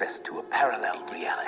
access 0.00 0.20
to 0.20 0.38
a 0.38 0.42
parallel 0.44 1.04
reality. 1.10 1.47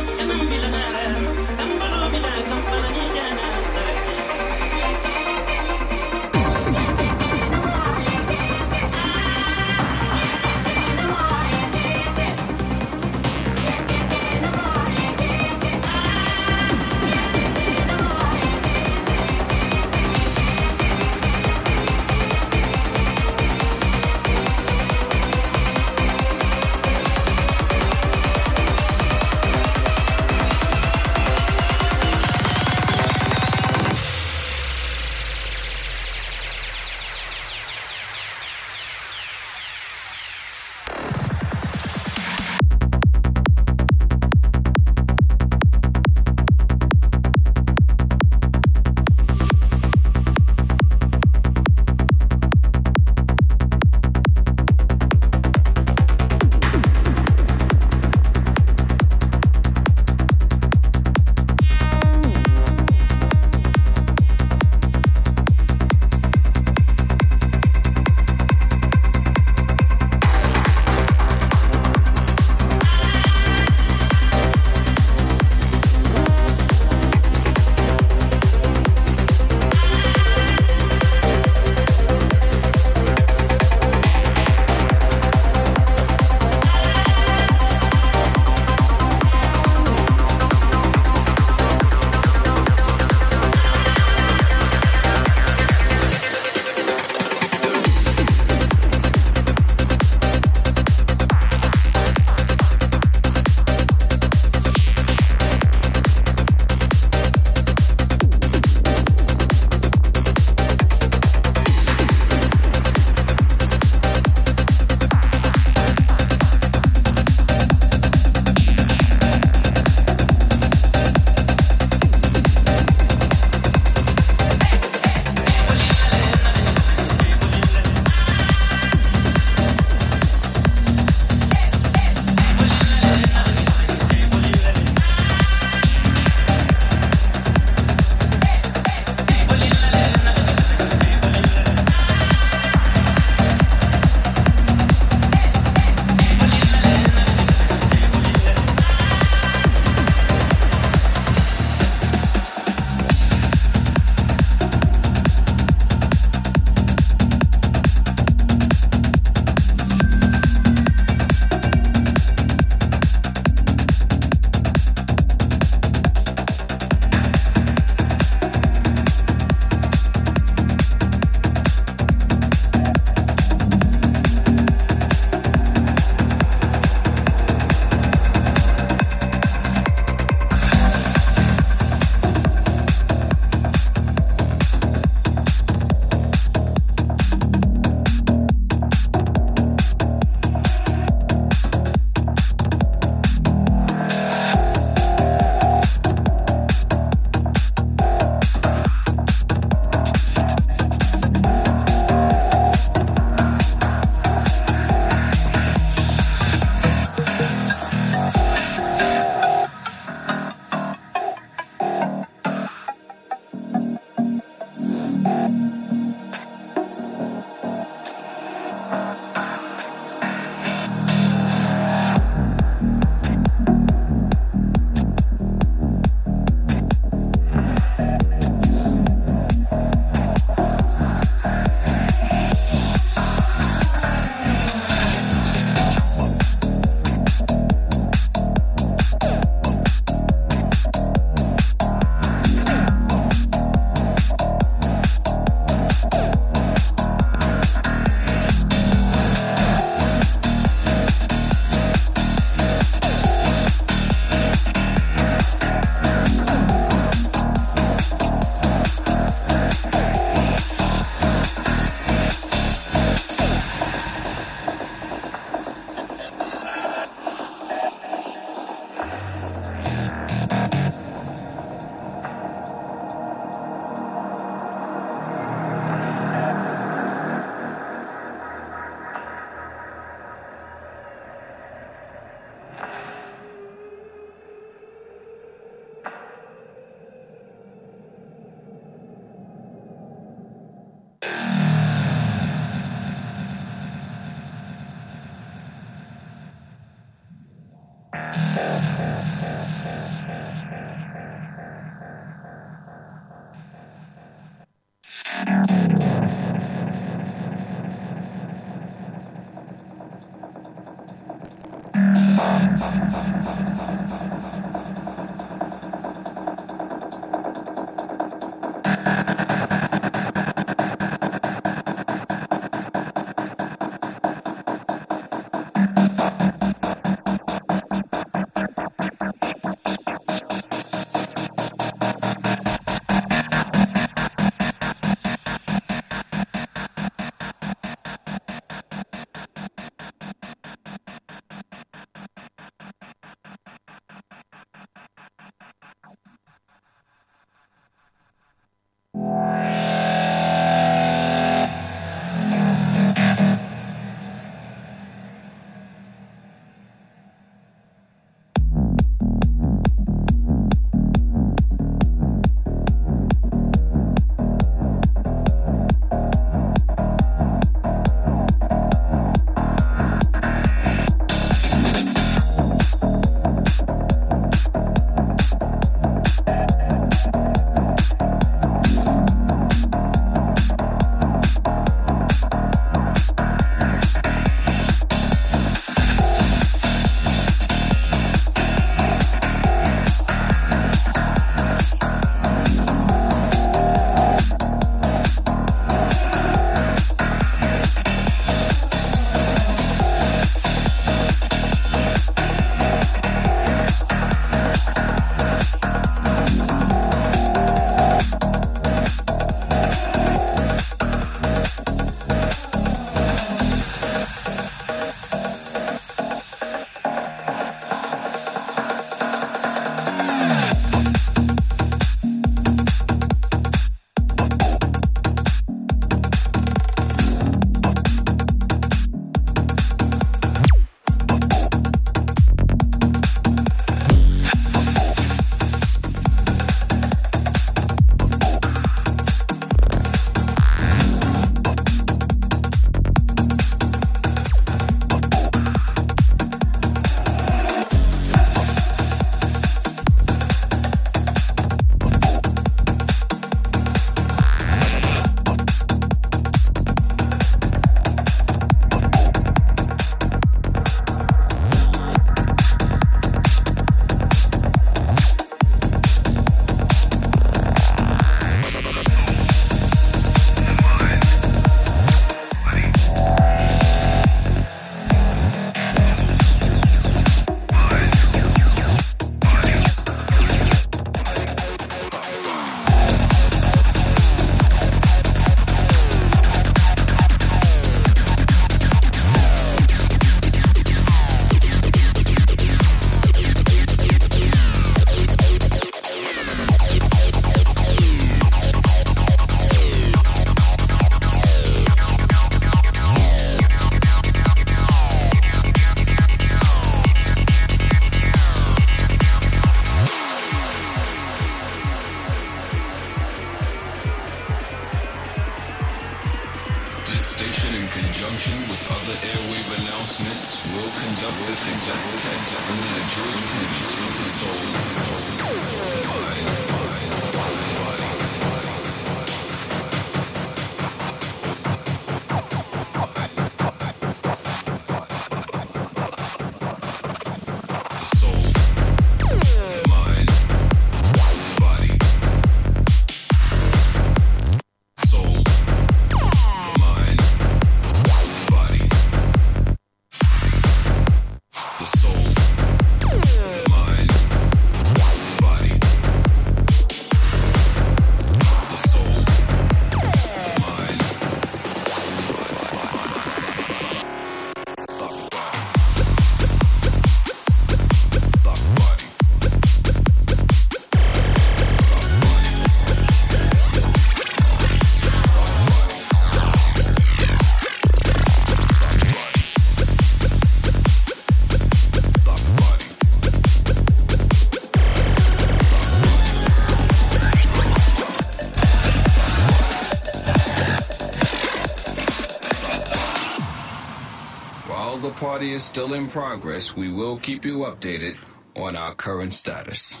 Is 595.54 595.62
still 595.62 595.94
in 595.94 596.08
progress, 596.08 596.76
we 596.76 596.90
will 596.90 597.16
keep 597.16 597.44
you 597.44 597.58
updated 597.58 598.16
on 598.56 598.74
our 598.74 598.92
current 598.92 599.32
status. 599.32 600.00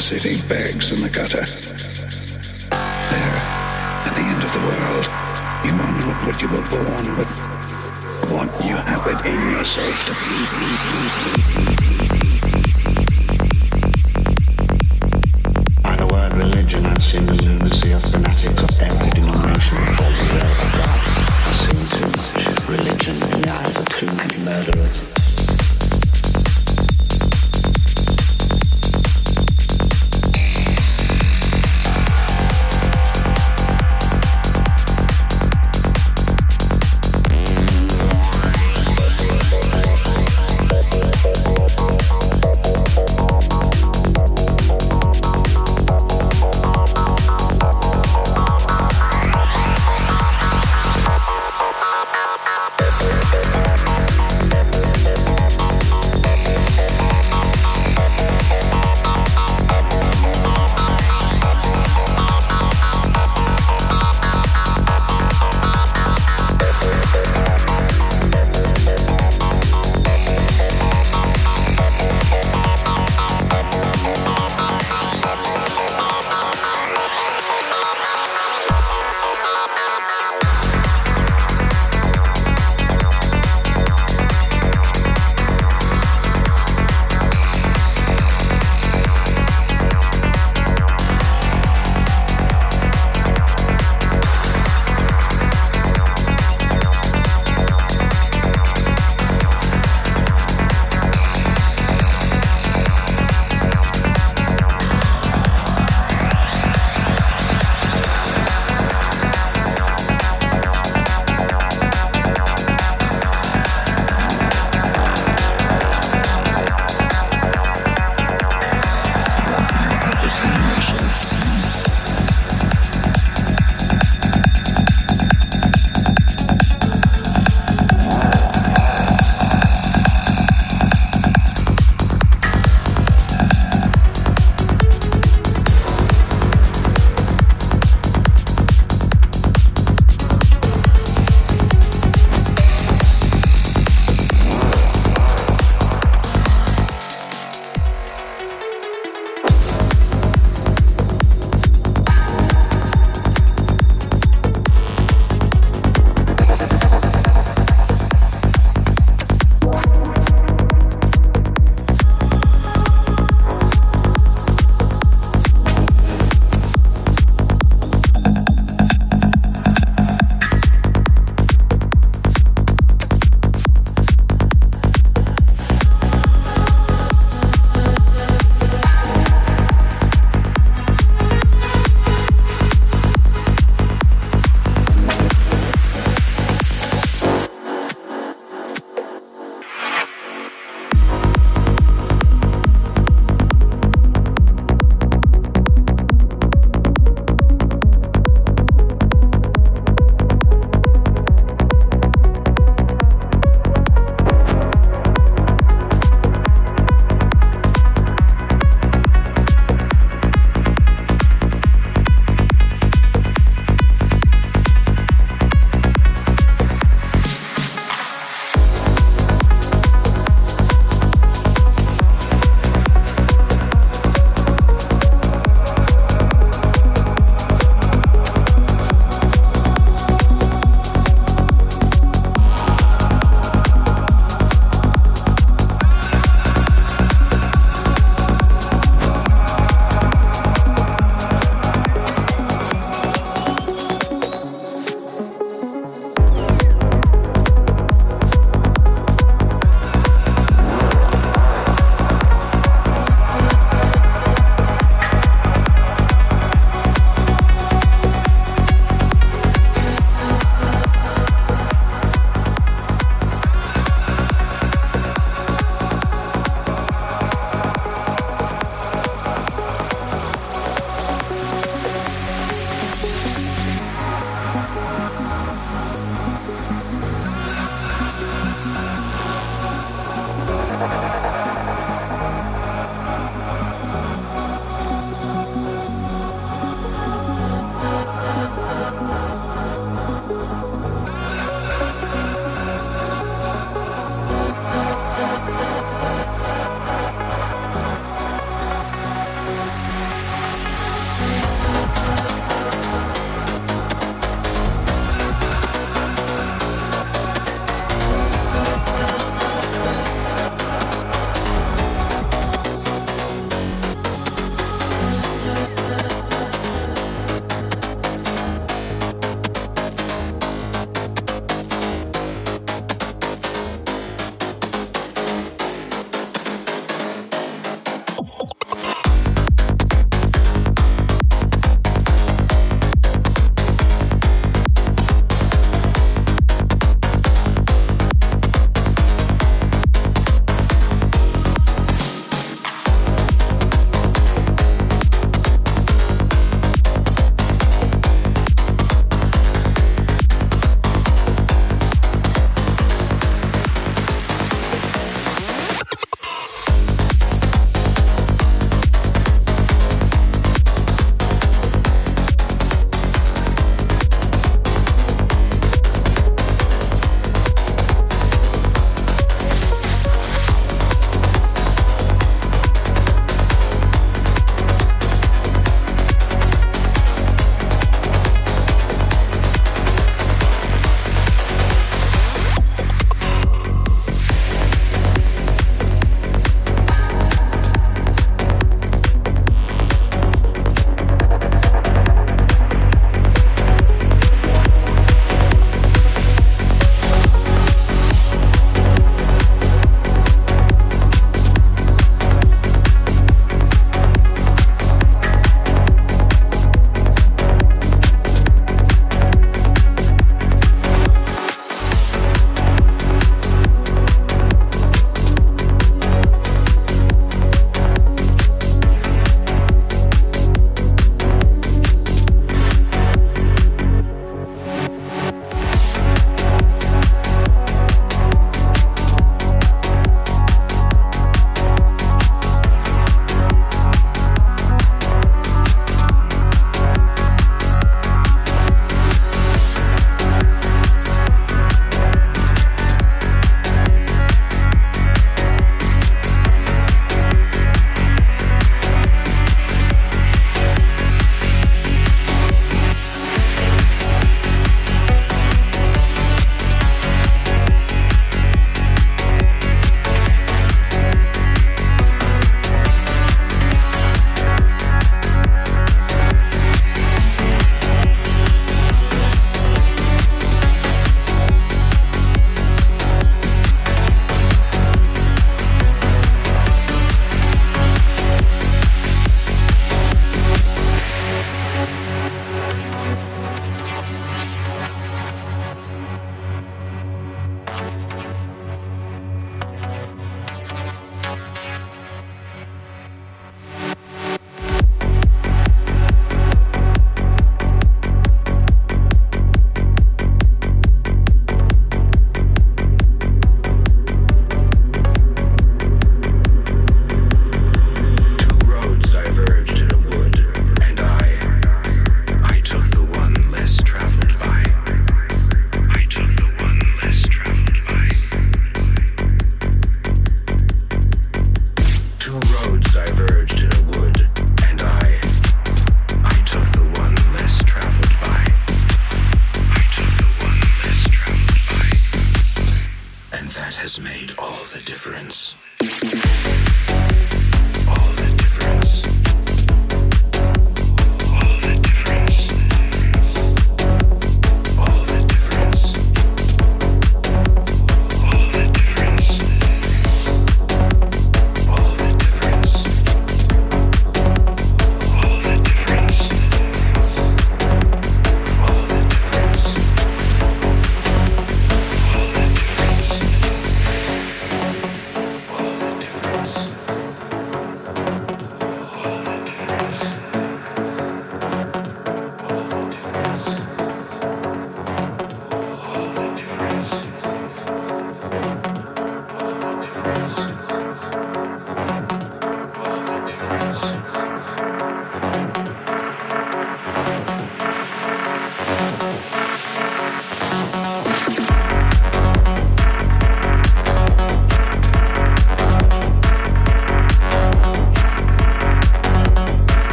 City 0.00 0.40
begs 0.48 0.92
in 0.92 1.02
the 1.02 1.10
gutter. 1.10 1.59